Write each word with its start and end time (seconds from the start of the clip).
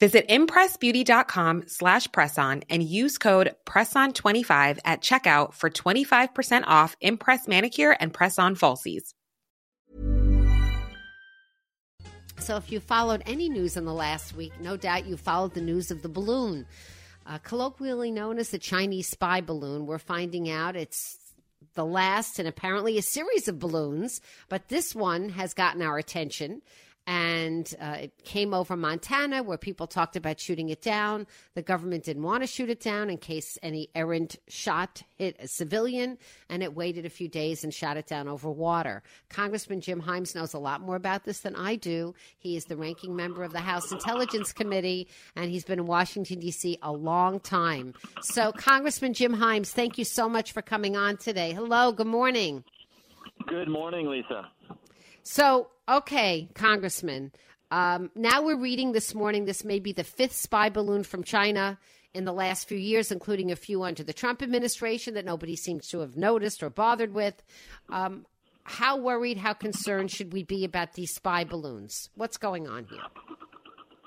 Visit 0.00 0.28
impressbeauty.com 0.28 1.64
slash 1.66 2.08
presson 2.08 2.64
and 2.70 2.82
use 2.82 3.18
code 3.18 3.54
PRESSON25 3.66 4.78
at 4.82 5.02
checkout 5.02 5.52
for 5.52 5.68
25% 5.68 6.64
off 6.66 6.96
Impress 7.02 7.46
Manicure 7.46 7.90
and 8.00 8.12
Press-On 8.12 8.56
Falsies. 8.56 9.12
So, 12.38 12.56
if 12.56 12.72
you 12.72 12.80
followed 12.80 13.22
any 13.26 13.50
news 13.50 13.76
in 13.76 13.84
the 13.84 13.92
last 13.92 14.34
week, 14.34 14.58
no 14.58 14.78
doubt 14.78 15.04
you 15.04 15.18
followed 15.18 15.52
the 15.52 15.60
news 15.60 15.90
of 15.90 16.00
the 16.00 16.08
balloon. 16.08 16.64
Uh, 17.26 17.36
colloquially 17.36 18.10
known 18.10 18.38
as 18.38 18.48
the 18.48 18.58
Chinese 18.58 19.08
spy 19.08 19.42
balloon, 19.42 19.84
we're 19.84 19.98
finding 19.98 20.48
out 20.48 20.74
it's 20.74 21.18
the 21.74 21.84
last 21.84 22.38
and 22.38 22.48
apparently 22.48 22.96
a 22.96 23.02
series 23.02 23.46
of 23.46 23.58
balloons, 23.58 24.22
but 24.48 24.68
this 24.68 24.94
one 24.94 25.28
has 25.28 25.52
gotten 25.52 25.82
our 25.82 25.98
attention 25.98 26.62
and 27.06 27.74
uh, 27.80 27.96
it 28.02 28.24
came 28.24 28.54
over 28.54 28.76
Montana 28.76 29.42
where 29.42 29.58
people 29.58 29.86
talked 29.86 30.16
about 30.16 30.38
shooting 30.38 30.68
it 30.68 30.82
down. 30.82 31.26
The 31.54 31.62
government 31.62 32.04
didn't 32.04 32.22
want 32.22 32.42
to 32.42 32.46
shoot 32.46 32.70
it 32.70 32.80
down 32.80 33.10
in 33.10 33.18
case 33.18 33.58
any 33.62 33.88
errant 33.94 34.36
shot 34.48 35.02
hit 35.16 35.36
a 35.38 35.48
civilian, 35.48 36.18
and 36.48 36.62
it 36.62 36.74
waited 36.74 37.04
a 37.04 37.10
few 37.10 37.28
days 37.28 37.64
and 37.64 37.74
shot 37.74 37.96
it 37.96 38.06
down 38.06 38.28
over 38.28 38.50
water. 38.50 39.02
Congressman 39.28 39.80
Jim 39.80 40.00
Himes 40.02 40.34
knows 40.34 40.54
a 40.54 40.58
lot 40.58 40.80
more 40.80 40.96
about 40.96 41.24
this 41.24 41.40
than 41.40 41.56
I 41.56 41.76
do. 41.76 42.14
He 42.38 42.56
is 42.56 42.66
the 42.66 42.76
ranking 42.76 43.14
member 43.16 43.44
of 43.44 43.52
the 43.52 43.60
House 43.60 43.92
Intelligence 43.92 44.52
Committee, 44.52 45.08
and 45.36 45.50
he's 45.50 45.64
been 45.64 45.78
in 45.78 45.86
Washington, 45.86 46.38
D.C. 46.38 46.78
a 46.82 46.92
long 46.92 47.40
time. 47.40 47.94
So, 48.22 48.52
Congressman 48.52 49.14
Jim 49.14 49.36
Himes, 49.36 49.68
thank 49.68 49.98
you 49.98 50.04
so 50.04 50.28
much 50.28 50.52
for 50.52 50.62
coming 50.62 50.96
on 50.96 51.16
today. 51.16 51.52
Hello, 51.52 51.92
good 51.92 52.06
morning. 52.06 52.64
Good 53.46 53.68
morning, 53.68 54.08
Lisa. 54.08 54.48
So, 55.22 55.68
okay, 55.90 56.48
Congressman. 56.54 57.32
Um, 57.70 58.10
now 58.14 58.42
we're 58.42 58.56
reading 58.56 58.92
this 58.92 59.14
morning. 59.14 59.44
This 59.44 59.64
may 59.64 59.78
be 59.78 59.92
the 59.92 60.04
fifth 60.04 60.34
spy 60.34 60.68
balloon 60.70 61.04
from 61.04 61.24
China 61.24 61.78
in 62.14 62.24
the 62.24 62.32
last 62.32 62.68
few 62.68 62.78
years, 62.78 63.12
including 63.12 63.52
a 63.52 63.56
few 63.56 63.82
under 63.82 64.02
the 64.02 64.12
Trump 64.12 64.42
administration 64.42 65.14
that 65.14 65.24
nobody 65.24 65.56
seems 65.56 65.88
to 65.88 66.00
have 66.00 66.16
noticed 66.16 66.62
or 66.62 66.70
bothered 66.70 67.14
with. 67.14 67.42
Um, 67.88 68.26
how 68.64 68.96
worried, 68.96 69.38
how 69.38 69.52
concerned 69.52 70.10
should 70.10 70.32
we 70.32 70.42
be 70.42 70.64
about 70.64 70.94
these 70.94 71.14
spy 71.14 71.44
balloons? 71.44 72.10
What's 72.14 72.36
going 72.36 72.68
on 72.68 72.84
here? 72.84 73.00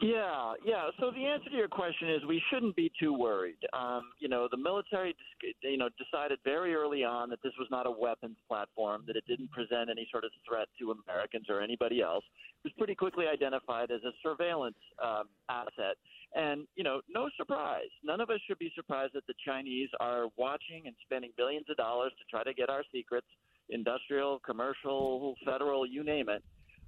Yeah, 0.02 0.54
yeah. 0.66 0.90
So 1.00 1.12
the 1.12 1.26
answer 1.26 1.50
to 1.50 1.56
your 1.56 1.68
question 1.68 2.10
is 2.10 2.22
we 2.28 2.42
shouldn't 2.52 2.76
be 2.76 2.92
too 3.00 3.14
worried. 3.14 3.60
Um, 3.74 4.02
you 4.20 4.28
know, 4.28 4.48
the 4.50 4.58
military, 4.58 5.16
you 5.62 5.78
know, 5.78 5.90
decided 5.98 6.40
very 6.44 6.74
early 6.76 7.04
on 7.04 7.30
that 7.30 7.40
this 7.44 7.54
was 7.60 7.68
not 7.72 7.86
a 7.86 7.92
weapons 7.92 8.38
platform, 8.48 9.04
that 9.08 9.16
it 9.16 9.24
didn't 9.28 9.52
present 9.52 9.90
any 9.90 10.08
sort 10.12 10.26
of 10.26 10.32
threat 10.48 10.68
to 10.80 10.96
Americans 11.08 11.46
or 11.50 11.62
anybody 11.62 12.02
else. 12.02 12.24
It 12.64 12.68
was 12.68 12.74
pretty 12.78 12.96
quickly 12.96 13.28
identified 13.28 13.92
as 13.92 14.02
a 14.04 14.12
surveillance 14.22 14.76
um, 15.04 15.26
asset. 15.50 15.96
And, 16.36 16.66
you 16.76 16.84
know, 16.84 17.02
no 17.08 17.30
surprise. 17.38 17.92
None 18.04 18.20
of 18.20 18.30
us 18.30 18.40
should 18.48 18.60
be 18.60 18.72
surprised 18.76 19.14
that 19.14 19.28
the 19.28 19.36
Chinese 19.46 19.90
are 20.00 20.26
watching 20.38 20.84
and 20.88 20.96
spending 21.06 21.32
billions 21.38 21.68
of 21.70 21.78
dollars 21.78 22.12
to 22.18 22.26
try 22.30 22.44
to 22.44 22.54
get 22.54 22.70
our 22.70 22.84
secrets, 22.92 23.28
industrial, 23.70 24.40
commercial, 24.40 25.36
federal, 25.46 25.86
you 25.86 26.04
name 26.04 26.30
it. 26.30 26.44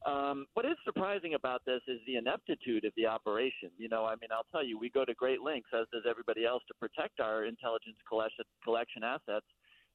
Um, 0.05 0.45
what 0.53 0.66
is 0.66 0.77
surprising 0.85 1.33
about 1.33 1.61
this 1.66 1.81
is 1.88 1.99
the 2.05 2.17
ineptitude 2.17 2.85
of 2.85 2.93
the 2.95 3.07
operation. 3.07 3.71
You 3.77 3.89
know, 3.89 4.05
I 4.05 4.11
mean, 4.21 4.29
I'll 4.31 4.45
tell 4.51 4.63
you, 4.63 4.77
we 4.77 4.91
go 4.91 5.03
to 5.03 5.13
great 5.16 5.41
lengths, 5.41 5.69
as 5.73 5.88
does 5.91 6.03
everybody 6.07 6.45
else, 6.45 6.61
to 6.67 6.73
protect 6.75 7.19
our 7.19 7.45
intelligence 7.45 7.97
collection, 8.07 9.03
assets, 9.03 9.45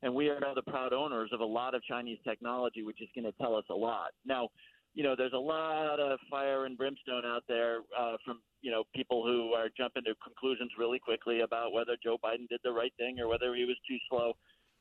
and 0.03 0.13
we 0.13 0.29
are 0.29 0.41
now 0.41 0.53
the 0.53 0.63
proud 0.63 0.93
owners 0.93 1.31
of 1.33 1.41
a 1.41 1.45
lot 1.45 1.75
of 1.75 1.83
Chinese 1.85 2.19
technology, 2.25 2.83
which 2.83 3.01
is 3.01 3.09
going 3.15 3.25
to 3.25 3.39
tell 3.41 3.55
us 3.55 3.65
a 3.71 3.75
lot. 3.75 4.11
Now, 4.25 4.49
you 4.95 5.05
know, 5.05 5.15
there's 5.17 5.35
a 5.35 5.39
lot 5.39 6.01
of 6.01 6.19
fire 6.29 6.65
and 6.65 6.77
brimstone 6.77 7.25
out 7.25 7.45
there 7.47 7.81
uh, 7.97 8.17
from 8.25 8.41
you 8.63 8.73
know 8.73 8.83
people 8.95 9.25
who 9.25 9.53
are 9.53 9.69
jumping 9.79 10.03
to 10.05 10.15
conclusions 10.25 10.73
really 10.77 10.99
quickly 10.99 11.43
about 11.43 11.73
whether 11.73 11.97
Joe 12.03 12.17
Biden 12.25 12.49
did 12.49 12.59
the 12.65 12.73
right 12.73 12.93
thing 12.99 13.21
or 13.21 13.29
whether 13.29 13.55
he 13.55 13.65
was 13.65 13.77
too 13.89 13.99
slow 14.11 14.35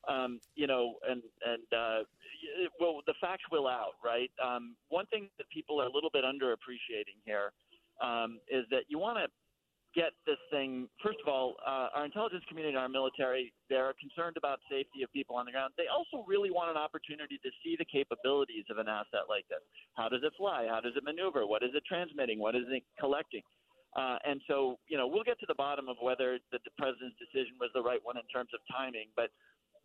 um, 0.08 0.40
you 0.54 0.66
know, 0.66 0.94
and 1.08 1.22
and 1.44 1.62
uh, 1.72 2.02
well, 2.78 3.00
the 3.06 3.14
facts 3.20 3.44
will 3.50 3.66
out, 3.66 3.94
right? 4.04 4.30
Um, 4.42 4.76
one 4.88 5.06
thing 5.06 5.28
that 5.38 5.48
people 5.50 5.80
are 5.80 5.86
a 5.86 5.92
little 5.92 6.10
bit 6.12 6.24
underappreciating 6.24 7.20
here 7.24 7.52
um, 8.02 8.40
is 8.50 8.64
that 8.70 8.84
you 8.88 8.98
want 8.98 9.18
to 9.18 9.26
get 9.94 10.12
this 10.26 10.38
thing. 10.50 10.88
First 11.02 11.18
of 11.24 11.28
all, 11.28 11.56
uh, 11.66 11.88
our 11.94 12.04
intelligence 12.04 12.44
community 12.48 12.74
and 12.74 12.82
our 12.82 12.88
military 12.88 13.52
they're 13.68 13.94
concerned 13.98 14.36
about 14.36 14.58
safety 14.70 15.02
of 15.02 15.12
people 15.12 15.34
on 15.36 15.46
the 15.46 15.52
ground. 15.52 15.74
They 15.76 15.90
also 15.90 16.24
really 16.26 16.50
want 16.50 16.70
an 16.70 16.78
opportunity 16.78 17.38
to 17.42 17.50
see 17.62 17.74
the 17.78 17.86
capabilities 17.86 18.64
of 18.70 18.78
an 18.78 18.88
asset 18.88 19.26
like 19.28 19.46
this. 19.48 19.62
How 19.94 20.08
does 20.08 20.22
it 20.22 20.32
fly? 20.36 20.66
How 20.70 20.80
does 20.80 20.94
it 20.96 21.04
maneuver? 21.04 21.46
What 21.46 21.62
is 21.62 21.70
it 21.74 21.82
transmitting? 21.86 22.38
What 22.38 22.54
is 22.54 22.66
it 22.70 22.82
collecting? 22.98 23.42
Uh, 23.98 24.18
and 24.22 24.40
so, 24.46 24.78
you 24.86 24.96
know, 24.96 25.06
we'll 25.06 25.26
get 25.26 25.38
to 25.40 25.46
the 25.50 25.58
bottom 25.58 25.88
of 25.88 25.96
whether 26.00 26.38
the, 26.54 26.58
the 26.62 26.70
president's 26.78 27.18
decision 27.18 27.58
was 27.58 27.70
the 27.74 27.82
right 27.82 27.98
one 28.02 28.14
in 28.16 28.26
terms 28.30 28.50
of 28.54 28.62
timing. 28.70 29.10
But 29.18 29.34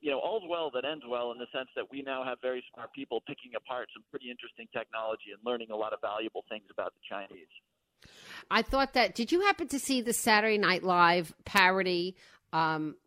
you 0.05 0.11
know, 0.11 0.19
all's 0.19 0.43
well 0.47 0.69
that 0.69 0.85
ends 0.85 1.03
well 1.09 1.31
in 1.31 1.39
the 1.39 1.47
sense 1.51 1.67
that 1.75 1.89
we 1.89 2.03
now 2.03 2.23
have 2.23 2.37
very 2.39 2.63
smart 2.71 2.93
people 2.93 3.23
picking 3.25 3.53
apart 3.57 3.89
some 3.91 4.03
pretty 4.11 4.29
interesting 4.29 4.67
technology 4.71 5.33
and 5.33 5.41
learning 5.43 5.71
a 5.71 5.75
lot 5.75 5.93
of 5.93 5.99
valuable 5.99 6.45
things 6.47 6.65
about 6.71 6.93
the 6.93 6.99
Chinese. 7.09 7.47
I 8.51 8.61
thought 8.61 8.93
that. 8.93 9.15
Did 9.15 9.31
you 9.31 9.41
happen 9.41 9.67
to 9.69 9.79
see 9.79 10.01
the 10.01 10.13
Saturday 10.13 10.59
Night 10.59 10.83
Live 10.83 11.33
parody? 11.43 12.15
Um, 12.53 12.97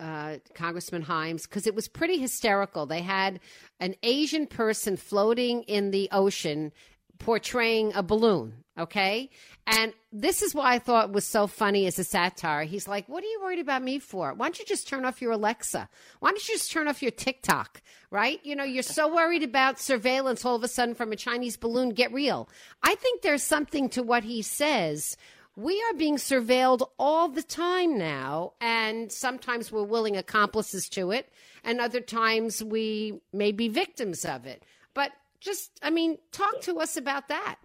uh, 0.00 0.36
Congressman 0.54 1.04
Himes, 1.04 1.42
because 1.42 1.66
it 1.66 1.74
was 1.74 1.88
pretty 1.88 2.18
hysterical. 2.18 2.86
They 2.86 3.02
had 3.02 3.40
an 3.78 3.94
Asian 4.02 4.46
person 4.46 4.96
floating 4.96 5.62
in 5.64 5.90
the 5.90 6.08
ocean 6.10 6.72
portraying 7.18 7.92
a 7.94 8.02
balloon. 8.02 8.64
Okay. 8.78 9.30
And 9.66 9.94
this 10.12 10.42
is 10.42 10.54
why 10.54 10.74
I 10.74 10.78
thought 10.78 11.12
was 11.12 11.24
so 11.24 11.46
funny 11.46 11.86
as 11.86 11.98
a 11.98 12.04
satire. 12.04 12.64
He's 12.64 12.86
like, 12.86 13.08
What 13.08 13.24
are 13.24 13.26
you 13.26 13.40
worried 13.42 13.58
about 13.58 13.82
me 13.82 13.98
for? 13.98 14.34
Why 14.34 14.46
don't 14.46 14.58
you 14.58 14.66
just 14.66 14.86
turn 14.86 15.04
off 15.04 15.22
your 15.22 15.32
Alexa? 15.32 15.88
Why 16.20 16.30
don't 16.30 16.48
you 16.48 16.54
just 16.54 16.70
turn 16.70 16.86
off 16.86 17.02
your 17.02 17.10
TikTok? 17.10 17.82
Right? 18.10 18.38
You 18.44 18.54
know, 18.54 18.64
you're 18.64 18.82
so 18.82 19.12
worried 19.12 19.42
about 19.42 19.80
surveillance 19.80 20.44
all 20.44 20.56
of 20.56 20.62
a 20.62 20.68
sudden 20.68 20.94
from 20.94 21.10
a 21.10 21.16
Chinese 21.16 21.56
balloon. 21.56 21.90
Get 21.90 22.12
real. 22.12 22.48
I 22.82 22.94
think 22.96 23.22
there's 23.22 23.42
something 23.42 23.88
to 23.90 24.02
what 24.02 24.24
he 24.24 24.42
says. 24.42 25.16
We 25.56 25.82
are 25.88 25.94
being 25.96 26.16
surveilled 26.16 26.86
all 26.98 27.28
the 27.28 27.42
time 27.42 27.96
now, 27.96 28.52
and 28.60 29.10
sometimes 29.10 29.72
we're 29.72 29.84
willing 29.84 30.14
accomplices 30.14 30.86
to 30.90 31.12
it, 31.12 31.32
and 31.64 31.80
other 31.80 32.00
times 32.00 32.62
we 32.62 33.20
may 33.32 33.52
be 33.52 33.68
victims 33.68 34.26
of 34.26 34.44
it. 34.44 34.64
But 34.92 35.12
just, 35.40 35.78
I 35.82 35.90
mean, 35.90 36.18
talk 36.32 36.60
to 36.62 36.80
us 36.80 36.96
about 36.96 37.28
that. 37.28 37.56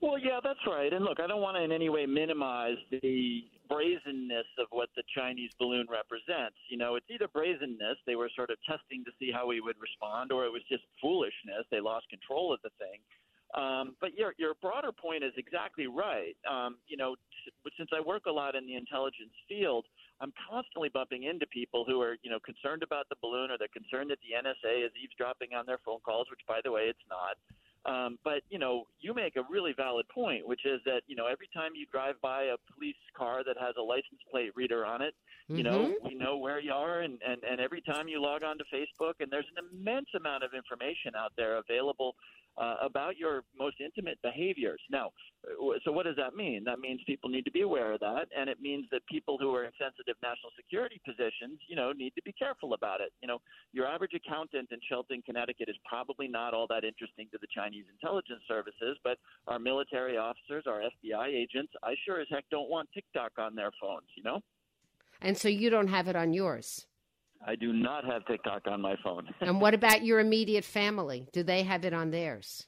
Well, 0.00 0.18
yeah, 0.18 0.38
that's 0.42 0.60
right. 0.66 0.92
And 0.92 1.04
look, 1.04 1.18
I 1.18 1.26
don't 1.26 1.42
want 1.42 1.56
to 1.56 1.62
in 1.62 1.72
any 1.72 1.88
way 1.88 2.06
minimize 2.06 2.76
the 2.90 3.42
brazenness 3.68 4.46
of 4.58 4.66
what 4.70 4.88
the 4.96 5.02
Chinese 5.14 5.50
balloon 5.58 5.86
represents. 5.90 6.56
You 6.70 6.78
know, 6.78 6.94
it's 6.94 7.06
either 7.10 7.28
brazenness, 7.28 7.98
they 8.06 8.14
were 8.16 8.30
sort 8.34 8.50
of 8.50 8.56
testing 8.64 9.04
to 9.04 9.10
see 9.18 9.30
how 9.32 9.46
we 9.46 9.60
would 9.60 9.76
respond, 9.80 10.32
or 10.32 10.46
it 10.46 10.52
was 10.52 10.62
just 10.70 10.84
foolishness, 11.02 11.66
they 11.70 11.80
lost 11.80 12.08
control 12.08 12.54
of 12.54 12.60
the 12.62 12.70
thing. 12.78 13.00
Um, 13.54 13.96
but 14.00 14.14
your 14.14 14.34
your 14.38 14.54
broader 14.60 14.92
point 14.92 15.24
is 15.24 15.32
exactly 15.36 15.86
right. 15.86 16.36
Um, 16.48 16.78
you 16.86 16.96
know, 16.96 17.16
t- 17.16 17.52
since 17.78 17.90
I 17.96 18.00
work 18.00 18.26
a 18.26 18.30
lot 18.32 18.54
in 18.54 18.66
the 18.66 18.74
intelligence 18.76 19.32
field, 19.48 19.86
I'm 20.20 20.32
constantly 20.50 20.90
bumping 20.90 21.22
into 21.24 21.46
people 21.46 21.84
who 21.86 22.00
are 22.02 22.16
you 22.22 22.30
know 22.30 22.40
concerned 22.40 22.82
about 22.82 23.08
the 23.08 23.16
balloon 23.22 23.50
or 23.50 23.58
they're 23.58 23.68
concerned 23.68 24.10
that 24.10 24.18
the 24.20 24.36
NSA 24.36 24.84
is 24.84 24.92
eavesdropping 25.02 25.54
on 25.54 25.64
their 25.66 25.78
phone 25.78 26.00
calls, 26.00 26.28
which 26.30 26.40
by 26.46 26.60
the 26.62 26.70
way, 26.72 26.82
it's 26.90 26.98
not. 27.08 27.38
Um, 27.86 28.18
but 28.22 28.42
you 28.50 28.58
know, 28.58 28.84
you 29.00 29.14
make 29.14 29.36
a 29.36 29.42
really 29.48 29.72
valid 29.72 30.08
point, 30.08 30.46
which 30.46 30.66
is 30.66 30.80
that 30.84 31.02
you 31.06 31.16
know 31.16 31.26
every 31.26 31.48
time 31.54 31.72
you 31.74 31.86
drive 31.86 32.20
by 32.20 32.44
a 32.44 32.56
police 32.74 32.96
car 33.16 33.44
that 33.44 33.56
has 33.58 33.76
a 33.78 33.82
license 33.82 34.20
plate 34.30 34.52
reader 34.56 34.84
on 34.84 35.00
it, 35.00 35.14
you 35.48 35.62
know 35.62 35.86
Mhm. 35.86 36.04
we 36.04 36.14
know 36.14 36.36
where 36.36 36.60
you 36.60 36.72
are, 36.72 37.00
and, 37.00 37.22
and 37.22 37.42
and 37.44 37.60
every 37.60 37.80
time 37.80 38.08
you 38.08 38.20
log 38.20 38.42
on 38.42 38.58
to 38.58 38.64
Facebook, 38.64 39.14
and 39.20 39.32
there's 39.32 39.48
an 39.56 39.64
immense 39.72 40.08
amount 40.14 40.44
of 40.44 40.52
information 40.52 41.14
out 41.16 41.32
there 41.36 41.56
available 41.56 42.14
uh, 42.58 42.76
about 42.82 43.16
your 43.16 43.44
most 43.56 43.76
intimate 43.80 44.18
behaviors. 44.22 44.80
Now, 44.90 45.10
uh, 45.46 45.78
so 45.84 45.92
what 45.92 46.06
does 46.06 46.16
that 46.16 46.34
mean? 46.34 46.64
That 46.64 46.78
means 46.80 47.00
people 47.06 47.30
need 47.30 47.44
to 47.44 47.50
be 47.50 47.62
aware 47.62 47.92
of 47.92 48.00
that, 48.00 48.26
and 48.36 48.50
it 48.50 48.60
means 48.60 48.86
that 48.90 49.06
people 49.06 49.38
who 49.38 49.54
are 49.54 49.64
in 49.64 49.70
sensitive 49.78 50.16
national 50.22 50.50
security 50.56 51.00
positions, 51.06 51.60
you 51.68 51.76
know, 51.76 51.92
need 51.92 52.14
to 52.16 52.22
be 52.22 52.32
careful 52.32 52.74
about 52.74 53.00
it. 53.00 53.12
You 53.22 53.28
know, 53.28 53.38
your 53.72 53.86
average 53.86 54.12
accountant 54.14 54.68
in 54.72 54.78
Shelton, 54.88 55.22
Connecticut, 55.24 55.68
is 55.68 55.76
probably 55.88 56.28
not 56.28 56.54
all 56.54 56.66
that 56.68 56.84
interesting 56.84 57.28
to 57.32 57.38
the 57.40 57.46
Chinese 57.54 57.84
intelligence 57.92 58.42
services, 58.48 58.98
but 59.04 59.18
our 59.46 59.58
military 59.58 60.16
officers, 60.16 60.64
our 60.66 60.80
FBI 60.80 61.28
agents, 61.28 61.72
I 61.82 61.94
sure 62.04 62.20
as 62.20 62.26
heck 62.30 62.44
don't 62.50 62.68
want 62.68 62.88
TikTok 62.92 63.32
on 63.38 63.54
their 63.54 63.70
phones. 63.80 64.08
You 64.16 64.24
know, 64.24 64.40
And 65.20 65.36
so 65.36 65.48
you 65.48 65.70
don't 65.70 65.88
have 65.88 66.08
it 66.08 66.16
on 66.16 66.32
yours. 66.32 66.86
I 67.46 67.54
do 67.54 67.72
not 67.72 68.04
have 68.04 68.26
TikTok 68.26 68.62
on 68.66 68.80
my 68.80 68.96
phone. 69.02 69.28
And 69.40 69.60
what 69.60 69.74
about 69.74 70.04
your 70.04 70.20
immediate 70.20 70.64
family? 70.64 71.28
Do 71.32 71.42
they 71.42 71.62
have 71.62 71.84
it 71.84 71.94
on 71.94 72.10
theirs? 72.10 72.66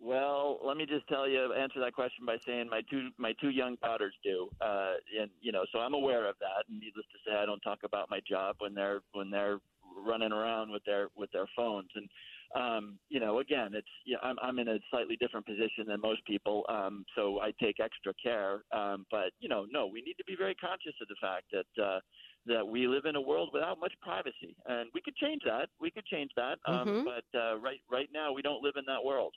Well, 0.00 0.58
let 0.62 0.76
me 0.76 0.84
just 0.84 1.08
tell 1.08 1.26
you, 1.28 1.54
answer 1.54 1.80
that 1.80 1.94
question 1.94 2.26
by 2.26 2.36
saying 2.46 2.68
my 2.68 2.82
two 2.90 3.08
my 3.16 3.32
two 3.40 3.48
young 3.48 3.76
daughters 3.82 4.12
do, 4.22 4.50
uh, 4.60 4.94
and 5.18 5.30
you 5.40 5.50
know, 5.50 5.64
so 5.72 5.78
I'm 5.78 5.94
aware 5.94 6.28
of 6.28 6.36
that. 6.40 6.68
And 6.68 6.78
needless 6.78 7.06
to 7.12 7.18
say, 7.30 7.36
I 7.36 7.46
don't 7.46 7.60
talk 7.60 7.78
about 7.84 8.10
my 8.10 8.20
job 8.28 8.56
when 8.58 8.74
they're 8.74 9.00
when 9.12 9.30
they're 9.30 9.60
running 10.06 10.32
around 10.32 10.70
with 10.70 10.84
their 10.84 11.08
with 11.16 11.30
their 11.32 11.46
phones. 11.56 11.88
And 11.94 12.08
um, 12.54 12.98
you 13.08 13.18
know, 13.18 13.38
again, 13.38 13.70
it's 13.72 13.88
yeah, 14.04 14.18
I'm 14.22 14.36
I'm 14.42 14.58
in 14.58 14.68
a 14.68 14.78
slightly 14.90 15.16
different 15.16 15.46
position 15.46 15.86
than 15.88 16.02
most 16.02 16.24
people, 16.26 16.64
um, 16.68 17.06
so 17.16 17.40
I 17.40 17.52
take 17.58 17.80
extra 17.80 18.12
care. 18.22 18.62
Um, 18.72 19.06
but 19.10 19.32
you 19.40 19.48
know, 19.48 19.64
no, 19.70 19.86
we 19.86 20.02
need 20.02 20.14
to 20.14 20.24
be 20.26 20.36
very 20.36 20.54
conscious 20.54 20.94
of 21.00 21.08
the 21.08 21.16
fact 21.20 21.46
that. 21.52 21.82
Uh, 21.82 22.00
that 22.46 22.66
we 22.66 22.86
live 22.86 23.04
in 23.06 23.16
a 23.16 23.20
world 23.20 23.50
without 23.52 23.78
much 23.80 23.92
privacy, 24.00 24.54
and 24.66 24.90
we 24.94 25.00
could 25.00 25.16
change 25.16 25.42
that. 25.44 25.68
We 25.80 25.90
could 25.90 26.04
change 26.06 26.30
that, 26.36 26.58
um, 26.66 26.88
Mhm. 26.88 27.04
but 27.04 27.38
uh, 27.38 27.58
right 27.58 27.80
right 27.88 28.10
now 28.12 28.32
we 28.32 28.42
don't 28.42 28.62
live 28.62 28.76
in 28.76 28.84
that 28.86 29.04
world. 29.04 29.34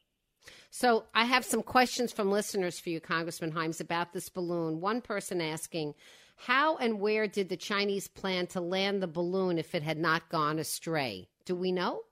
So 0.69 1.05
I 1.13 1.25
have 1.25 1.43
some 1.43 1.63
questions 1.63 2.13
from 2.13 2.31
listeners 2.31 2.79
for 2.79 2.89
you, 2.89 2.99
Congressman 3.01 3.51
Himes, 3.53 3.81
about 3.81 4.13
this 4.13 4.29
balloon. 4.29 4.79
One 4.79 5.01
person 5.01 5.41
asking, 5.41 5.95
how 6.35 6.77
and 6.77 6.99
where 7.01 7.27
did 7.27 7.49
the 7.49 7.57
Chinese 7.57 8.07
plan 8.07 8.47
to 8.47 8.61
land 8.61 9.01
the 9.01 9.07
balloon 9.07 9.57
if 9.57 9.73
it 9.73 9.83
had 9.83 9.97
not 9.97 10.29
gone 10.29 10.59
astray? 10.59 11.27
Do 11.45 11.55
we 11.55 11.71
know? 11.71 12.03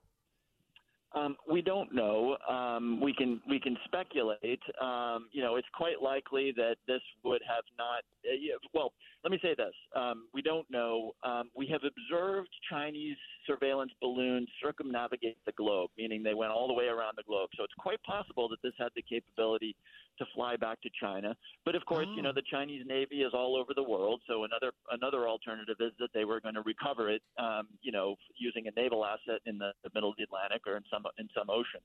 Um, 1.16 1.36
we 1.50 1.62
don't 1.62 1.94
know. 1.94 2.36
Um, 2.48 3.00
we 3.00 3.14
can 3.14 3.40
we 3.48 3.58
can 3.58 3.76
speculate. 3.86 4.60
Um, 4.80 5.28
you 5.32 5.42
know, 5.42 5.56
it's 5.56 5.68
quite 5.74 6.02
likely 6.02 6.52
that 6.56 6.76
this 6.86 7.00
would 7.24 7.40
have 7.48 7.64
not. 7.78 8.00
Uh, 8.24 8.58
well, 8.74 8.92
let 9.24 9.30
me 9.30 9.38
say 9.42 9.54
this: 9.56 9.72
um, 9.94 10.28
we 10.34 10.42
don't 10.42 10.70
know. 10.70 11.12
Um, 11.24 11.50
we 11.56 11.66
have 11.68 11.80
observed 11.84 12.50
Chinese 12.70 13.16
surveillance 13.46 13.92
balloons 14.00 14.48
circumnavigate 14.62 15.38
the 15.46 15.52
globe, 15.52 15.90
meaning 15.96 16.22
they 16.22 16.34
went 16.34 16.52
all 16.52 16.68
the 16.68 16.74
way 16.74 16.86
around 16.86 17.14
the 17.16 17.22
globe. 17.22 17.48
So 17.56 17.64
it's 17.64 17.74
quite 17.78 18.02
possible 18.02 18.48
that 18.50 18.58
this 18.62 18.74
had 18.78 18.88
the 18.94 19.02
capability 19.02 19.74
to 20.18 20.24
fly 20.34 20.56
back 20.56 20.80
to 20.82 20.90
China. 21.00 21.34
But 21.64 21.74
of 21.74 21.84
course, 21.86 22.06
you 22.14 22.22
know, 22.22 22.32
the 22.32 22.42
Chinese 22.50 22.84
Navy 22.86 23.22
is 23.22 23.32
all 23.34 23.56
over 23.56 23.72
the 23.74 23.82
world. 23.82 24.20
So 24.26 24.44
another 24.44 24.72
another 24.90 25.28
alternative 25.28 25.76
is 25.80 25.92
that 25.98 26.08
they 26.14 26.24
were 26.24 26.40
going 26.40 26.54
to 26.54 26.62
recover 26.62 27.10
it, 27.10 27.22
um, 27.38 27.68
you 27.82 27.92
know, 27.92 28.16
using 28.36 28.66
a 28.66 28.80
naval 28.80 29.04
asset 29.04 29.40
in 29.46 29.58
the, 29.58 29.72
the 29.84 29.90
middle 29.94 30.10
of 30.10 30.16
the 30.16 30.24
Atlantic 30.24 30.62
or 30.66 30.76
in 30.76 30.82
some 30.90 31.04
in 31.18 31.28
some 31.34 31.48
ocean. 31.50 31.80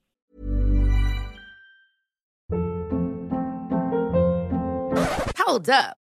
Hold 5.38 5.68
up. 5.68 6.01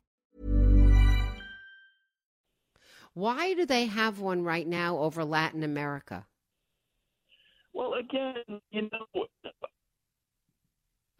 Why 3.13 3.53
do 3.53 3.65
they 3.65 3.85
have 3.87 4.19
one 4.19 4.43
right 4.43 4.67
now 4.67 4.97
over 4.97 5.23
Latin 5.25 5.63
America? 5.63 6.25
Well, 7.73 7.93
again, 7.93 8.61
you 8.71 8.89
know, 8.91 9.25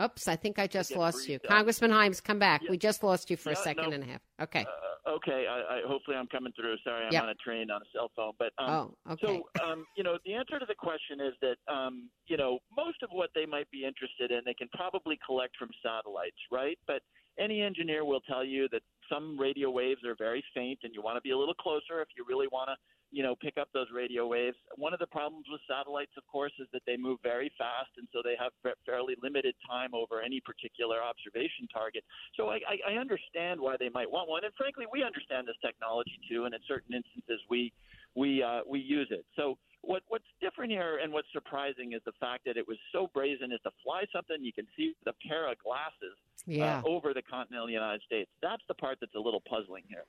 Oops, 0.02 0.28
I 0.28 0.36
think 0.36 0.58
I 0.58 0.66
just 0.68 0.96
lost 0.96 1.30
you. 1.30 1.36
up. 1.36 1.44
Congressman 1.44 1.92
Himes, 1.92 2.24
come 2.24 2.40
back. 2.40 2.64
Yeah. 2.64 2.72
We 2.72 2.78
just 2.78 3.04
lost 3.04 3.30
you 3.30 3.38
for 3.38 3.52
a 3.52 3.56
second 3.56 3.90
no. 3.90 3.96
and 3.96 4.04
a 4.04 4.08
half. 4.08 4.22
Okay. 4.42 4.66
uh, 4.66 5.12
okay. 5.12 5.46
I, 5.48 5.76
I 5.76 5.82
hopefully 5.88 6.18
I'm 6.18 6.28
coming 6.28 6.52
through. 6.54 6.76
Sorry, 6.84 7.06
I'm 7.06 7.14
Yep. 7.14 7.24
on 7.24 7.30
a 7.30 7.36
train 7.36 7.70
on 7.70 7.82
a 7.82 7.86
cell 7.94 8.10
phone, 8.16 8.32
but 8.40 8.52
um, 8.58 8.96
oh, 9.08 9.14
okay. 9.14 9.28
So, 9.28 9.64
um, 9.64 9.86
you 9.96 10.04
know, 10.04 10.18
the 10.26 10.34
answer 10.34 10.58
to 10.58 10.66
the 10.66 10.76
question 10.76 11.20
is 11.22 11.34
that, 11.42 11.58
um, 11.72 12.10
you 12.28 12.38
know, 12.38 12.60
most 12.76 12.98
of 13.04 13.10
what 13.12 13.30
they 13.36 13.46
might 13.46 13.70
be 13.70 13.86
interested 13.86 14.32
in, 14.32 14.42
they 14.44 14.56
can 14.56 14.70
probably 14.74 15.20
collect 15.24 15.56
from 15.58 15.70
satellites, 15.84 16.38
right? 16.52 16.80
But 16.88 17.02
any 17.42 17.62
engineer 17.62 18.06
will 18.06 18.22
tell 18.22 18.46
you 18.46 18.68
that 18.72 18.82
some 19.10 19.38
radio 19.38 19.70
waves 19.70 20.02
are 20.06 20.16
very 20.16 20.44
faint, 20.54 20.80
and 20.84 20.94
you 20.94 21.02
want 21.02 21.18
to 21.18 21.22
be 21.22 21.32
a 21.32 21.38
little 21.38 21.56
closer 21.56 22.02
if 22.02 22.08
you 22.16 22.24
really 22.28 22.48
want 22.48 22.70
to, 22.70 22.76
you 23.12 23.24
know, 23.24 23.36
pick 23.36 23.58
up 23.60 23.68
those 23.74 23.88
radio 23.94 24.26
waves. 24.28 24.56
One 24.78 24.94
of 24.94 25.00
the 25.00 25.08
problems 25.08 25.46
with 25.52 25.60
satellites, 25.68 26.12
of 26.18 26.24
course, 26.28 26.54
is 26.60 26.68
that 26.72 26.84
they 26.86 26.96
move 26.96 27.20
very 27.24 27.52
fast, 27.58 27.90
and 27.98 28.08
so 28.14 28.22
they 28.24 28.36
have 28.40 28.54
fairly 28.86 29.16
limited 29.22 29.56
time 29.68 29.94
over 29.94 30.22
any 30.22 30.40
particular 30.40 30.98
observation 31.04 31.68
target. 31.74 32.04
So 32.38 32.50
I, 32.50 32.60
I, 32.88 32.94
understand 33.02 33.60
why 33.60 33.76
they 33.78 33.90
might 33.90 34.10
want 34.10 34.30
one, 34.30 34.46
and 34.46 34.54
frankly, 34.56 34.86
we 34.92 35.04
understand 35.04 35.48
this 35.48 35.60
technology 35.66 36.20
too, 36.30 36.46
and 36.46 36.54
in 36.54 36.62
certain 36.68 36.94
instances, 36.96 37.42
we 37.50 37.74
we 38.16 38.44
uh, 38.44 38.62
we 38.68 38.80
use 38.80 39.08
it. 39.12 39.26
So 39.36 39.58
what 39.82 40.04
what's 40.10 40.26
different 40.42 40.72
here 40.72 41.00
and 41.02 41.12
what's 41.12 41.28
surprising 41.34 41.94
is 41.94 42.02
the 42.06 42.12
fact 42.20 42.46
that 42.46 42.58
it 42.58 42.68
was 42.68 42.78
so 42.92 43.10
brazen 43.14 43.52
as 43.52 43.62
to 43.62 43.72
fly 43.84 44.04
something 44.14 44.38
you 44.40 44.54
can 44.54 44.68
see 44.78 44.94
with 45.04 45.16
a 45.16 45.28
pair 45.28 45.52
of 45.52 45.58
glasses 45.60 46.18
yeah. 46.46 46.80
uh, 46.80 46.88
over 46.88 47.14
the 47.14 47.22
continental 47.22 47.70
United 47.70 48.02
States. 48.06 48.30
That's 48.42 48.64
the 48.68 48.76
part 48.76 48.98
that's 49.02 49.16
a 49.16 49.20
little 49.20 49.42
puzzling 49.42 49.84
here. 49.88 50.06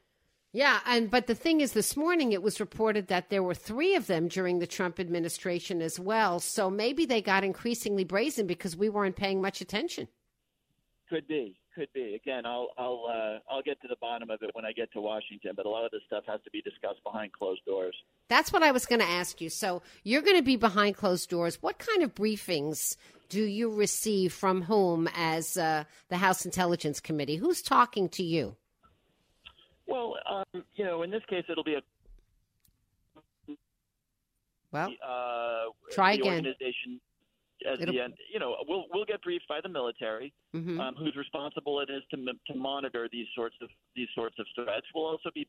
Yeah, 0.54 0.80
and 0.84 1.10
but 1.10 1.26
the 1.26 1.34
thing 1.34 1.62
is, 1.62 1.72
this 1.72 1.96
morning 1.96 2.32
it 2.32 2.42
was 2.42 2.60
reported 2.60 3.08
that 3.08 3.30
there 3.30 3.42
were 3.42 3.54
three 3.54 3.94
of 3.94 4.06
them 4.06 4.28
during 4.28 4.58
the 4.58 4.66
Trump 4.66 5.00
administration 5.00 5.80
as 5.80 5.98
well. 5.98 6.40
So 6.40 6.68
maybe 6.68 7.06
they 7.06 7.22
got 7.22 7.42
increasingly 7.42 8.04
brazen 8.04 8.46
because 8.46 8.76
we 8.76 8.90
weren't 8.90 9.16
paying 9.16 9.40
much 9.40 9.62
attention. 9.62 10.08
Could 11.08 11.26
be, 11.26 11.58
could 11.74 11.88
be. 11.94 12.14
Again, 12.14 12.46
I'll 12.46 12.68
I'll 12.78 13.04
uh, 13.08 13.38
I'll 13.52 13.62
get 13.62 13.80
to 13.82 13.88
the 13.88 13.96
bottom 14.00 14.30
of 14.30 14.42
it 14.42 14.50
when 14.54 14.64
I 14.64 14.72
get 14.72 14.92
to 14.92 15.00
Washington. 15.00 15.52
But 15.56 15.66
a 15.66 15.68
lot 15.68 15.84
of 15.84 15.90
this 15.90 16.02
stuff 16.06 16.24
has 16.26 16.40
to 16.44 16.50
be 16.50 16.62
discussed 16.62 17.02
behind 17.04 17.32
closed 17.32 17.64
doors. 17.66 17.94
That's 18.28 18.52
what 18.52 18.62
I 18.62 18.70
was 18.70 18.86
going 18.86 19.00
to 19.00 19.06
ask 19.06 19.40
you. 19.40 19.48
So 19.50 19.82
you're 20.04 20.22
going 20.22 20.36
to 20.36 20.42
be 20.42 20.56
behind 20.56 20.96
closed 20.96 21.28
doors. 21.28 21.58
What 21.60 21.78
kind 21.78 22.02
of 22.02 22.14
briefings 22.14 22.96
do 23.28 23.42
you 23.42 23.74
receive 23.74 24.32
from 24.32 24.62
whom 24.62 25.08
as 25.14 25.56
uh, 25.56 25.84
the 26.08 26.18
House 26.18 26.44
Intelligence 26.44 27.00
Committee? 27.00 27.36
Who's 27.36 27.62
talking 27.62 28.08
to 28.10 28.22
you? 28.22 28.56
Well, 29.86 30.16
um, 30.30 30.64
you 30.74 30.84
know, 30.84 31.02
in 31.02 31.10
this 31.10 31.22
case, 31.28 31.44
it'll 31.48 31.64
be 31.64 31.74
a 31.74 31.82
Well, 34.70 34.90
uh, 35.06 35.64
try 35.90 36.16
the 36.16 36.22
again. 36.22 36.46
Organization 36.46 37.00
at 37.66 37.80
It'll- 37.80 37.92
the 37.94 38.00
end, 38.00 38.14
you 38.32 38.38
know, 38.38 38.56
we'll 38.68 38.86
we'll 38.92 39.04
get 39.04 39.22
briefed 39.22 39.46
by 39.48 39.60
the 39.60 39.68
military, 39.68 40.32
Mhm. 40.54 40.78
um, 40.80 40.94
whose 40.96 41.14
responsible 41.16 41.80
it 41.80 41.90
is 41.90 42.02
to 42.10 42.16
to 42.46 42.54
monitor 42.54 43.08
these 43.10 43.28
sorts 43.34 43.56
of 43.60 43.70
these 43.94 44.08
sorts 44.14 44.38
of 44.38 44.46
threats. 44.54 44.86
We'll 44.94 45.06
also 45.06 45.30
be 45.30 45.46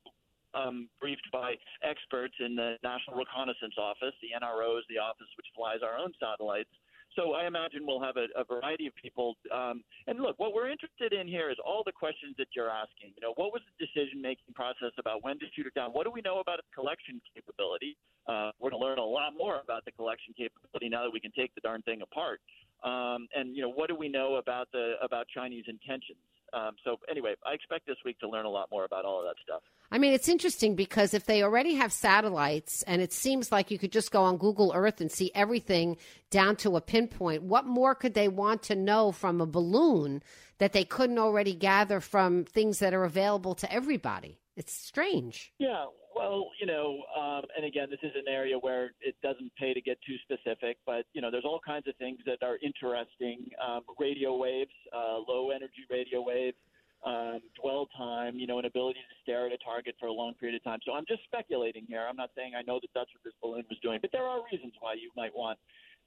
um, 0.55 0.87
briefed 0.99 1.27
by 1.31 1.57
experts 1.81 2.35
in 2.39 2.55
the 2.55 2.77
National 2.83 3.17
Reconnaissance 3.17 3.73
Office, 3.75 4.13
the 4.21 4.33
NRO 4.33 4.77
is 4.77 4.85
the 4.87 4.99
office 4.99 5.25
which 5.35 5.47
flies 5.55 5.81
our 5.81 5.97
own 5.97 6.13
satellites. 6.19 6.69
So 7.15 7.33
I 7.33 7.45
imagine 7.45 7.85
we'll 7.85 8.01
have 8.01 8.17
a, 8.17 8.27
a 8.39 8.43
variety 8.43 8.87
of 8.87 8.95
people. 8.95 9.35
Um, 9.53 9.83
and 10.07 10.19
look, 10.19 10.39
what 10.39 10.53
we're 10.53 10.69
interested 10.69 11.13
in 11.13 11.27
here 11.27 11.49
is 11.51 11.57
all 11.63 11.83
the 11.85 11.91
questions 11.91 12.35
that 12.37 12.47
you're 12.55 12.69
asking. 12.69 13.13
You 13.15 13.21
know, 13.21 13.33
what 13.35 13.53
was 13.53 13.61
the 13.69 13.85
decision-making 13.85 14.53
process 14.55 14.91
about 14.97 15.23
when 15.23 15.37
to 15.39 15.45
shoot 15.55 15.67
it 15.67 15.73
down? 15.73 15.91
What 15.91 16.05
do 16.05 16.11
we 16.11 16.21
know 16.21 16.39
about 16.39 16.59
its 16.59 16.67
collection 16.73 17.21
capability? 17.35 17.97
Uh, 18.27 18.51
we're 18.59 18.71
going 18.71 18.81
to 18.81 18.85
learn 18.87 18.97
a 18.97 19.05
lot 19.05 19.33
more 19.37 19.61
about 19.61 19.85
the 19.85 19.91
collection 19.91 20.33
capability 20.33 20.89
now 20.89 21.03
that 21.03 21.13
we 21.13 21.19
can 21.19 21.31
take 21.31 21.53
the 21.55 21.61
darn 21.61 21.81
thing 21.83 22.01
apart. 22.01 22.41
Um, 22.83 23.27
and 23.35 23.55
you 23.55 23.61
know, 23.61 23.71
what 23.71 23.87
do 23.87 23.95
we 23.95 24.09
know 24.09 24.35
about 24.35 24.67
the 24.73 24.95
about 25.01 25.27
Chinese 25.33 25.65
intentions? 25.67 26.19
Um, 26.53 26.75
so 26.83 26.99
anyway, 27.09 27.35
I 27.45 27.53
expect 27.53 27.87
this 27.87 27.97
week 28.05 28.19
to 28.19 28.29
learn 28.29 28.45
a 28.45 28.49
lot 28.49 28.69
more 28.71 28.85
about 28.85 29.05
all 29.05 29.19
of 29.19 29.25
that 29.25 29.35
stuff. 29.43 29.63
I 29.91 29.97
mean, 29.97 30.13
it's 30.13 30.29
interesting 30.29 30.75
because 30.75 31.13
if 31.13 31.25
they 31.25 31.43
already 31.43 31.75
have 31.75 31.91
satellites 31.91 32.83
and 32.83 33.01
it 33.01 33.11
seems 33.11 33.51
like 33.51 33.71
you 33.71 33.79
could 33.79 33.91
just 33.91 34.11
go 34.11 34.23
on 34.23 34.37
Google 34.37 34.71
Earth 34.75 35.01
and 35.01 35.11
see 35.11 35.31
everything 35.33 35.97
down 36.29 36.55
to 36.57 36.75
a 36.75 36.81
pinpoint, 36.81 37.43
what 37.43 37.65
more 37.65 37.95
could 37.95 38.13
they 38.13 38.27
want 38.27 38.63
to 38.63 38.75
know 38.75 39.11
from 39.11 39.41
a 39.41 39.45
balloon 39.45 40.21
that 40.59 40.73
they 40.73 40.85
couldn't 40.85 41.17
already 41.17 41.53
gather 41.53 41.99
from 41.99 42.45
things 42.45 42.79
that 42.79 42.93
are 42.93 43.03
available 43.03 43.55
to 43.55 43.71
everybody? 43.71 44.39
It's 44.55 44.73
strange. 44.73 45.51
Yeah, 45.57 45.85
well, 46.15 46.49
you 46.59 46.67
know, 46.67 47.03
um, 47.17 47.43
and 47.55 47.65
again, 47.65 47.87
this 47.89 47.99
is 48.03 48.11
an 48.15 48.27
area 48.27 48.57
where 48.57 48.91
it 49.01 49.15
doesn't 49.21 49.51
pay 49.55 49.73
to 49.73 49.81
get 49.81 49.97
too 50.05 50.15
specific, 50.23 50.77
but 50.85 51.05
you 51.13 51.21
know, 51.21 51.31
there's 51.31 51.45
all 51.45 51.59
kinds 51.65 51.87
of 51.87 51.95
things 51.97 52.19
that 52.25 52.43
are 52.43 52.57
interesting. 52.63 53.49
Um, 53.61 53.81
radio 53.99 54.35
waves, 54.35 54.71
uh, 54.95 55.19
low 55.27 55.51
energy 55.51 55.85
radio 55.89 56.21
waves, 56.21 56.57
um, 57.05 57.39
dwell 57.61 57.87
time, 57.97 58.35
you 58.35 58.47
know, 58.47 58.59
an 58.59 58.65
ability 58.65 58.99
to 58.99 59.15
stare 59.21 59.47
at 59.47 59.51
a 59.51 59.57
target 59.57 59.95
for 59.99 60.07
a 60.07 60.11
long 60.11 60.33
period 60.35 60.55
of 60.55 60.63
time. 60.63 60.79
So 60.85 60.93
I'm 60.93 61.05
just 61.07 61.23
speculating 61.25 61.85
here. 61.87 62.05
I'm 62.07 62.15
not 62.15 62.29
saying 62.35 62.53
I 62.57 62.61
know 62.61 62.79
that 62.81 62.89
that's 62.95 63.09
what 63.13 63.23
this 63.23 63.33
balloon 63.41 63.63
was 63.69 63.79
doing, 63.81 63.99
but 64.01 64.11
there 64.11 64.23
are 64.23 64.39
reasons 64.51 64.73
why 64.79 64.93
you 64.93 65.11
might 65.15 65.35
want. 65.35 65.59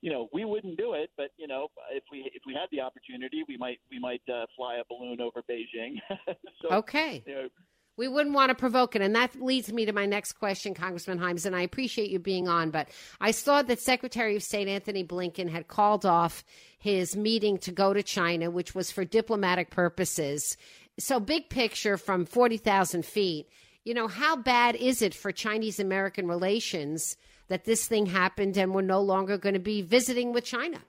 You 0.03 0.13
know, 0.13 0.29
we 0.33 0.45
wouldn't 0.45 0.77
do 0.77 0.93
it, 0.93 1.11
but 1.17 1.31
you 1.37 1.47
know, 1.47 1.69
if 1.91 2.05
we 2.13 2.31
if 2.35 2.43
we 2.47 2.55
had 2.55 2.69
the 2.71 2.81
opportunity, 2.81 3.45
we 3.49 3.57
might 3.57 3.79
we 3.91 3.99
might 3.99 4.23
uh, 4.29 4.45
fly 4.55 4.77
a 4.77 4.85
balloon 4.89 5.21
over 5.21 5.43
Beijing. 5.51 5.97
so, 6.63 6.69
Okay. 6.71 7.25
You 7.27 7.35
know, 7.35 7.49
We 7.97 8.09
wouldn't 8.09 8.35
want 8.35 8.51
to 8.51 8.55
provoke 8.55 8.95
it. 8.95 9.03
And 9.03 9.15
that 9.17 9.41
leads 9.41 9.73
me 9.73 9.87
to 9.87 9.93
my 9.93 10.05
next 10.05 10.33
question, 10.33 10.75
Congressman 10.75 11.19
Himes, 11.19 11.47
and 11.47 11.57
I 11.57 11.63
appreciate 11.63 12.11
you 12.11 12.19
being 12.19 12.47
on. 12.47 12.71
But 12.71 12.89
I 13.21 13.31
saw 13.31 13.63
that 13.63 13.81
Secretary 13.81 14.37
of 14.37 14.43
State 14.43 14.69
Antony 14.69 15.03
Blinken 15.03 15.49
had 15.49 15.69
called 15.69 16.05
off 16.05 16.45
his 16.79 17.17
meeting 17.17 17.59
to 17.59 17.73
go 17.73 17.95
to 17.95 18.03
China, 18.03 18.51
which 18.51 18.75
was 18.75 18.91
for 18.91 19.05
diplomatic 19.05 19.71
purposes. 19.71 20.57
So, 20.99 21.21
big 21.21 21.49
picture 21.49 21.97
from 21.97 22.27
40,000 22.27 23.05
feet, 23.05 23.49
you 23.85 23.95
know, 23.95 24.09
how 24.09 24.37
bad 24.37 24.77
is 24.77 25.01
it 25.01 25.15
for 25.15 25.33
Chinese 25.33 25.81
American 25.81 26.27
relations 26.27 27.17
that 27.49 27.65
this 27.65 27.87
thing 27.87 28.07
happened 28.07 28.57
and 28.57 28.75
we're 28.75 28.83
no 28.83 29.01
longer 29.01 29.39
going 29.39 29.55
to 29.55 29.61
be 29.61 29.81
visiting 29.81 30.33
with 30.33 30.45
China? 30.45 30.81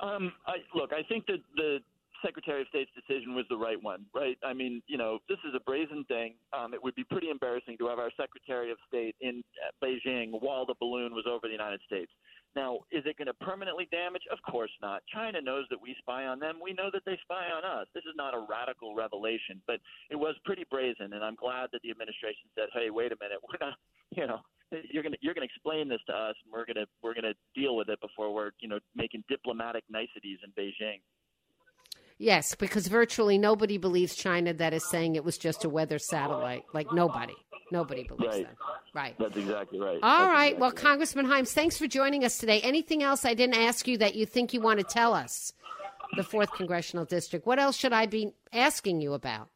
Um, 0.00 0.32
I, 0.46 0.56
look, 0.74 0.92
I 0.92 1.02
think 1.04 1.26
that 1.26 1.38
the 1.54 1.78
Secretary 2.24 2.62
of 2.62 2.68
State's 2.68 2.90
decision 2.94 3.34
was 3.34 3.44
the 3.48 3.56
right 3.56 3.80
one, 3.82 4.04
right? 4.14 4.38
I 4.44 4.52
mean, 4.52 4.82
you 4.86 4.96
know, 4.96 5.18
this 5.28 5.38
is 5.48 5.54
a 5.54 5.60
brazen 5.60 6.04
thing. 6.04 6.34
Um, 6.52 6.74
it 6.74 6.82
would 6.82 6.94
be 6.94 7.04
pretty 7.04 7.30
embarrassing 7.30 7.76
to 7.78 7.88
have 7.88 7.98
our 7.98 8.10
Secretary 8.16 8.70
of 8.70 8.78
State 8.88 9.16
in 9.20 9.42
Beijing 9.82 10.30
while 10.40 10.66
the 10.66 10.74
balloon 10.80 11.14
was 11.14 11.24
over 11.28 11.46
the 11.46 11.52
United 11.52 11.80
States. 11.86 12.10
Now, 12.54 12.80
is 12.90 13.02
it 13.06 13.16
going 13.16 13.26
to 13.26 13.34
permanently 13.34 13.88
damage? 13.90 14.22
Of 14.30 14.38
course 14.50 14.70
not. 14.82 15.02
China 15.12 15.40
knows 15.40 15.64
that 15.70 15.80
we 15.80 15.96
spy 15.98 16.26
on 16.26 16.38
them. 16.38 16.60
We 16.62 16.74
know 16.74 16.90
that 16.92 17.02
they 17.06 17.18
spy 17.22 17.48
on 17.48 17.64
us. 17.64 17.86
This 17.94 18.04
is 18.04 18.14
not 18.16 18.34
a 18.34 18.44
radical 18.48 18.94
revelation, 18.94 19.62
but 19.66 19.80
it 20.10 20.16
was 20.16 20.34
pretty 20.44 20.64
brazen, 20.70 21.14
and 21.14 21.24
I'm 21.24 21.36
glad 21.36 21.70
that 21.72 21.80
the 21.82 21.90
administration 21.90 22.50
said, 22.54 22.68
"Hey, 22.74 22.90
wait 22.90 23.12
a 23.12 23.16
minute, 23.20 23.38
we're 23.48 23.66
not, 23.66 23.76
you 24.10 24.26
know, 24.26 24.40
you're 24.90 25.02
going 25.02 25.12
to 25.12 25.18
you're 25.22 25.34
going 25.34 25.46
to 25.46 25.52
explain 25.52 25.88
this 25.88 26.00
to 26.08 26.12
us, 26.12 26.36
and 26.44 26.52
we're 26.52 26.66
going 26.66 26.76
to 26.76 26.86
we're 27.02 27.14
going 27.14 27.24
to 27.24 27.34
deal 27.58 27.76
with 27.76 27.88
it 27.88 28.00
before 28.00 28.34
we're, 28.34 28.50
you 28.60 28.68
know, 28.68 28.80
making 28.94 29.24
diplomatic 29.28 29.84
niceties 29.88 30.38
in 30.44 30.52
Beijing." 30.52 31.00
Yes, 32.22 32.54
because 32.54 32.86
virtually 32.86 33.36
nobody 33.36 33.78
believes 33.78 34.14
China 34.14 34.54
that 34.54 34.72
is 34.72 34.88
saying 34.88 35.16
it 35.16 35.24
was 35.24 35.36
just 35.36 35.64
a 35.64 35.68
weather 35.68 35.98
satellite. 35.98 36.62
Like 36.72 36.92
nobody. 36.92 37.34
Nobody 37.72 38.04
believes 38.04 38.36
Right. 38.36 38.46
that. 38.46 38.56
Right. 38.94 39.14
That's 39.18 39.36
exactly 39.36 39.80
right. 39.80 39.98
All 40.02 40.18
That's 40.20 40.32
right. 40.32 40.44
exactly 40.44 40.60
Well, 40.60 40.70
right. 40.70 40.78
Congressman 40.78 41.26
Himes, 41.26 41.52
thanks 41.52 41.76
for 41.78 41.88
joining 41.88 42.24
us 42.24 42.38
today. 42.38 42.60
Anything 42.60 43.02
else 43.02 43.24
I 43.24 43.34
didn't 43.34 43.56
ask 43.56 43.88
you 43.88 43.98
that 43.98 44.14
you 44.14 44.24
think 44.24 44.54
you 44.54 44.60
want 44.60 44.78
to 44.78 44.84
tell 44.84 45.14
us? 45.14 45.52
The 46.16 46.22
fourth 46.22 46.52
congressional 46.52 47.06
district. 47.06 47.44
What 47.44 47.58
else 47.58 47.76
should 47.76 47.92
I 47.92 48.06
be 48.06 48.34
asking 48.52 49.00
you 49.00 49.14
about? 49.14 49.48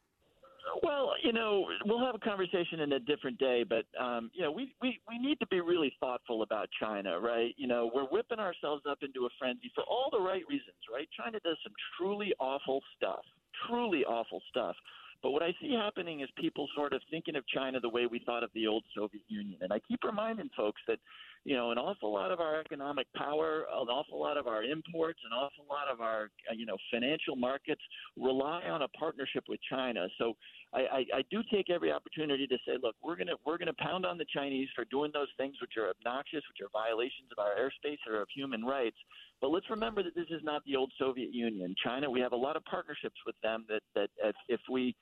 Well, 0.83 1.13
you 1.23 1.33
know, 1.33 1.65
we'll 1.85 2.05
have 2.05 2.15
a 2.15 2.19
conversation 2.19 2.81
in 2.81 2.93
a 2.93 2.99
different 2.99 3.39
day, 3.39 3.63
but 3.67 3.85
um, 3.99 4.29
you 4.33 4.43
know, 4.43 4.51
we, 4.51 4.73
we 4.81 4.99
we 5.07 5.17
need 5.17 5.39
to 5.39 5.47
be 5.47 5.59
really 5.61 5.93
thoughtful 5.99 6.43
about 6.43 6.69
China, 6.79 7.19
right? 7.19 7.53
You 7.57 7.67
know, 7.67 7.89
we're 7.93 8.05
whipping 8.05 8.39
ourselves 8.39 8.83
up 8.89 8.99
into 9.01 9.25
a 9.25 9.29
frenzy 9.39 9.71
for 9.73 9.83
all 9.83 10.09
the 10.11 10.19
right 10.19 10.43
reasons, 10.47 10.77
right? 10.93 11.07
China 11.17 11.39
does 11.43 11.57
some 11.63 11.73
truly 11.97 12.33
awful 12.39 12.81
stuff, 12.95 13.23
truly 13.67 14.03
awful 14.05 14.41
stuff. 14.49 14.75
But 15.23 15.31
what 15.31 15.41
I 15.41 15.53
see 15.59 15.73
happening 15.73 16.21
is 16.21 16.29
people 16.37 16.67
sort 16.75 16.93
of 16.93 17.01
thinking 17.09 17.35
of 17.35 17.43
China 17.47 17.79
the 17.79 17.89
way 17.89 18.05
we 18.05 18.19
thought 18.19 18.43
of 18.43 18.51
the 18.53 18.67
old 18.67 18.83
Soviet 18.95 19.23
Union. 19.27 19.57
And 19.61 19.73
I 19.73 19.79
keep 19.79 20.03
reminding 20.03 20.49
folks 20.55 20.81
that, 20.87 20.99
you 21.43 21.55
know, 21.55 21.71
an 21.71 21.77
awful 21.77 22.13
lot 22.13 22.31
of 22.31 22.39
our 22.39 22.59
economic 22.59 23.07
power, 23.15 23.65
an 23.71 23.87
awful 23.87 24.19
lot 24.19 24.37
of 24.37 24.47
our 24.47 24.63
imports, 24.63 25.19
an 25.25 25.35
awful 25.35 25.65
lot 25.69 25.87
of 25.91 26.01
our, 26.01 26.29
uh, 26.49 26.53
you 26.55 26.65
know, 26.65 26.77
financial 26.91 27.35
markets 27.35 27.81
rely 28.15 28.63
on 28.65 28.83
a 28.83 28.87
partnership 28.89 29.45
with 29.49 29.59
China. 29.69 30.07
So 30.19 30.35
I, 30.77 30.81
I, 30.97 31.05
I 31.19 31.21
do 31.31 31.41
take 31.51 31.71
every 31.71 31.91
opportunity 31.91 32.45
to 32.45 32.57
say, 32.65 32.73
look, 32.81 32.95
we're 33.01 33.15
gonna 33.15 33.35
we're 33.45 33.57
gonna 33.57 33.73
pound 33.79 34.05
on 34.05 34.17
the 34.17 34.25
Chinese 34.31 34.69
for 34.75 34.85
doing 34.85 35.11
those 35.11 35.29
things 35.35 35.55
which 35.59 35.73
are 35.77 35.89
obnoxious, 35.89 36.43
which 36.49 36.61
are 36.61 36.69
violations 36.71 37.29
of 37.35 37.43
our 37.43 37.55
airspace 37.57 37.97
or 38.07 38.21
of 38.21 38.27
human 38.33 38.63
rights. 38.63 38.97
But 39.41 39.49
let's 39.49 39.69
remember 39.69 40.03
that 40.03 40.15
this 40.15 40.27
is 40.29 40.41
not 40.43 40.61
the 40.65 40.75
old 40.75 40.91
Soviet 40.99 41.33
Union. 41.33 41.73
China, 41.83 42.09
we 42.09 42.19
have 42.19 42.31
a 42.31 42.37
lot 42.37 42.55
of 42.55 42.63
partnerships 42.65 43.17
with 43.25 43.35
them 43.41 43.65
that 43.69 43.81
that 43.95 44.09
if, 44.23 44.35
if 44.49 44.61
we 44.69 44.95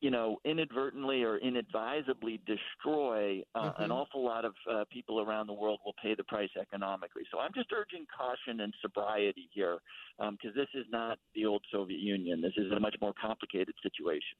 you 0.00 0.10
know, 0.10 0.38
inadvertently 0.46 1.22
or 1.22 1.36
inadvisably 1.36 2.40
destroy 2.46 3.42
uh, 3.54 3.72
an 3.80 3.90
awful 3.90 4.24
lot 4.24 4.46
of 4.46 4.54
uh, 4.70 4.84
people 4.90 5.20
around 5.20 5.46
the 5.46 5.52
world 5.52 5.78
will 5.84 5.94
pay 6.02 6.14
the 6.14 6.24
price 6.24 6.48
economically. 6.58 7.22
So 7.30 7.38
I'm 7.38 7.52
just 7.54 7.68
urging 7.70 8.06
caution 8.16 8.60
and 8.60 8.72
sobriety 8.80 9.50
here 9.52 9.76
because 10.18 10.54
this 10.56 10.68
is 10.74 10.86
not 10.90 11.18
the 11.34 11.44
old 11.44 11.62
Soviet 11.70 12.00
Union. 12.00 12.40
This 12.40 12.54
is 12.56 12.72
a 12.72 12.80
much 12.80 12.96
more 13.02 13.12
complicated 13.20 13.74
situation. 13.82 14.38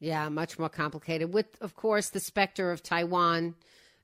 Yeah, 0.00 0.30
much 0.30 0.58
more 0.58 0.70
complicated. 0.70 1.32
With, 1.32 1.60
of 1.60 1.76
course, 1.76 2.08
the 2.08 2.20
specter 2.20 2.72
of 2.72 2.82
Taiwan 2.82 3.54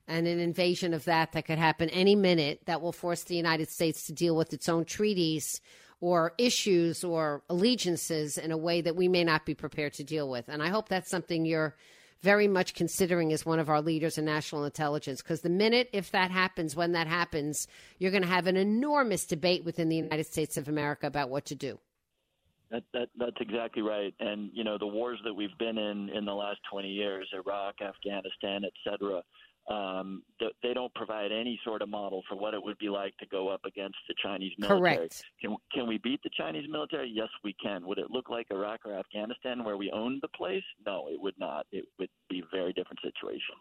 and 0.06 0.28
an 0.28 0.38
invasion 0.38 0.94
of 0.94 1.04
that 1.06 1.32
that 1.32 1.46
could 1.46 1.58
happen 1.58 1.88
any 1.88 2.14
minute 2.14 2.60
that 2.66 2.80
will 2.80 2.92
force 2.92 3.24
the 3.24 3.34
United 3.34 3.70
States 3.70 4.06
to 4.06 4.12
deal 4.12 4.36
with 4.36 4.52
its 4.52 4.68
own 4.68 4.84
treaties 4.84 5.60
or 6.00 6.34
issues 6.36 7.02
or 7.02 7.42
allegiances 7.48 8.36
in 8.36 8.52
a 8.52 8.56
way 8.56 8.82
that 8.82 8.94
we 8.94 9.08
may 9.08 9.24
not 9.24 9.46
be 9.46 9.54
prepared 9.54 9.94
to 9.94 10.04
deal 10.04 10.28
with. 10.28 10.48
And 10.48 10.62
I 10.62 10.68
hope 10.68 10.88
that's 10.88 11.10
something 11.10 11.46
you're 11.46 11.74
very 12.20 12.46
much 12.46 12.74
considering 12.74 13.32
as 13.32 13.46
one 13.46 13.58
of 13.58 13.70
our 13.70 13.80
leaders 13.80 14.18
in 14.18 14.26
national 14.26 14.64
intelligence. 14.64 15.22
Because 15.22 15.40
the 15.40 15.48
minute, 15.48 15.88
if 15.92 16.10
that 16.10 16.30
happens, 16.30 16.76
when 16.76 16.92
that 16.92 17.06
happens, 17.06 17.66
you're 17.98 18.10
going 18.10 18.22
to 18.22 18.28
have 18.28 18.46
an 18.46 18.56
enormous 18.56 19.24
debate 19.24 19.64
within 19.64 19.88
the 19.88 19.96
United 19.96 20.26
States 20.26 20.58
of 20.58 20.68
America 20.68 21.06
about 21.06 21.30
what 21.30 21.46
to 21.46 21.54
do. 21.54 21.78
That, 22.70 22.82
that 22.92 23.08
that's 23.16 23.37
exactly 23.40 23.82
right. 23.82 24.12
And 24.18 24.50
you 24.52 24.64
know 24.64 24.76
the 24.78 24.87
wars 24.87 25.20
that 25.25 25.32
we've 25.32 25.56
been 25.58 25.78
in 25.78 26.08
in 26.11 26.25
the 26.25 26.35
last 26.35 26.58
20 26.70 26.88
years, 26.88 27.28
Iraq, 27.32 27.76
Afghanistan, 27.80 28.62
et 28.64 28.73
cetera, 28.85 29.23
um, 29.68 30.23
th- 30.40 30.52
they 30.62 30.75
don't 30.75 30.92
provide 30.94 31.32
any 31.32 31.61
sort 31.64 31.80
of 31.82 31.88
model 31.88 32.23
for 32.28 32.37
what 32.37 32.54
it 32.54 32.62
would 32.62 32.78
be 32.78 32.88
like 32.88 33.16
to 33.18 33.26
go 33.26 33.49
up 33.49 33.61
against 33.64 33.96
the 34.08 34.14
Chinese 34.23 34.52
military. 34.58 34.96
Correct. 34.96 35.23
Can 35.40 35.56
can 35.73 35.87
we 35.87 35.99
beat 35.99 36.20
the 36.25 36.30
Chinese 36.37 36.66
military? 36.68 37.08
Yes, 37.14 37.28
we 37.44 37.54
can. 37.62 37.87
Would 37.87 37.99
it 37.99 38.11
look 38.11 38.30
like 38.30 38.46
Iraq 38.50 38.80
or 38.85 38.94
Afghanistan 38.94 39.62
where 39.64 39.76
we 39.76 39.90
owned 39.92 40.20
the 40.23 40.28
place? 40.37 40.64
No, 40.85 41.06
it 41.08 41.20
would 41.20 41.35
not. 41.38 41.66
It 41.73 41.85
would 41.99 42.11
be 42.28 42.40
a 42.40 42.56
very 42.56 42.73
different 42.73 43.00
situation. 43.02 43.54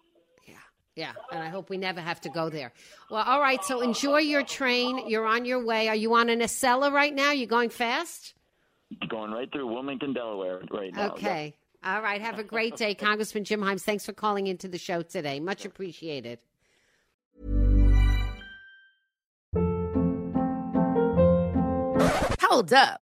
Yeah, 0.47 0.55
Yeah, 0.95 1.13
and 1.31 1.43
I 1.43 1.49
hope 1.49 1.69
we 1.69 1.77
never 1.77 2.01
have 2.01 2.21
to 2.21 2.29
go 2.29 2.49
there. 2.49 2.71
Well, 3.11 3.23
all 3.23 3.39
right, 3.41 3.63
so 3.63 3.81
enjoy 3.81 4.19
your 4.19 4.43
train. 4.43 5.07
You're 5.07 5.25
on 5.25 5.45
your 5.45 5.63
way. 5.65 5.89
Are 5.89 5.95
you 5.95 6.13
on 6.15 6.29
an 6.29 6.39
Acela 6.39 6.91
right 6.91 7.13
now? 7.13 7.31
You 7.31 7.45
going 7.47 7.69
fast? 7.69 8.33
Going 9.09 9.31
right 9.31 9.51
through 9.51 9.71
Wilmington, 9.71 10.13
Delaware, 10.13 10.61
right 10.71 10.93
now. 10.93 11.11
Okay. 11.11 11.53
All 11.83 12.01
right. 12.01 12.21
Have 12.21 12.39
a 12.39 12.43
great 12.43 12.75
day, 12.75 12.95
Congressman 12.95 13.43
Jim 13.43 13.61
Himes. 13.61 13.81
Thanks 13.81 14.05
for 14.05 14.13
calling 14.13 14.47
into 14.47 14.67
the 14.67 14.77
show 14.77 15.01
today. 15.01 15.39
Much 15.39 15.65
appreciated. 15.65 16.39
Hold 22.41 22.73
up. 22.73 23.04